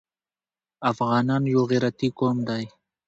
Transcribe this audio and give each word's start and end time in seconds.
افغانان 0.91 1.43
يو 1.53 1.61
غيرتي 1.69 2.07
قوم 2.19 2.37
دی. 2.47 2.63